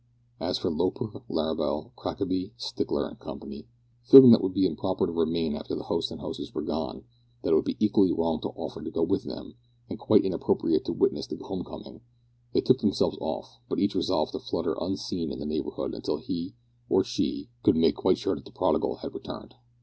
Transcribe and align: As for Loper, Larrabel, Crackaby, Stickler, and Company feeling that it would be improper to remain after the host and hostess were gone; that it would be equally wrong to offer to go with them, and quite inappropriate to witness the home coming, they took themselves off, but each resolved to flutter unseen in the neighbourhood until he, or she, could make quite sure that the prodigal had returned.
As 0.39 0.57
for 0.57 0.71
Loper, 0.71 1.21
Larrabel, 1.29 1.91
Crackaby, 1.95 2.53
Stickler, 2.57 3.05
and 3.07 3.19
Company 3.19 3.67
feeling 4.03 4.31
that 4.31 4.37
it 4.39 4.41
would 4.41 4.55
be 4.55 4.65
improper 4.65 5.05
to 5.05 5.11
remain 5.11 5.53
after 5.55 5.75
the 5.75 5.83
host 5.83 6.09
and 6.09 6.19
hostess 6.21 6.55
were 6.55 6.63
gone; 6.63 7.03
that 7.43 7.51
it 7.51 7.55
would 7.55 7.65
be 7.65 7.77
equally 7.79 8.11
wrong 8.11 8.41
to 8.41 8.47
offer 8.47 8.81
to 8.81 8.89
go 8.89 9.03
with 9.03 9.25
them, 9.25 9.53
and 9.91 9.99
quite 9.99 10.25
inappropriate 10.25 10.85
to 10.85 10.91
witness 10.91 11.27
the 11.27 11.37
home 11.43 11.63
coming, 11.63 12.01
they 12.51 12.61
took 12.61 12.79
themselves 12.79 13.19
off, 13.21 13.59
but 13.69 13.77
each 13.77 13.93
resolved 13.93 14.31
to 14.31 14.39
flutter 14.39 14.75
unseen 14.81 15.31
in 15.31 15.37
the 15.37 15.45
neighbourhood 15.45 15.93
until 15.93 16.17
he, 16.17 16.55
or 16.89 17.03
she, 17.03 17.49
could 17.61 17.75
make 17.75 17.95
quite 17.95 18.17
sure 18.17 18.33
that 18.33 18.45
the 18.45 18.49
prodigal 18.51 18.95
had 18.95 19.13
returned. 19.13 19.53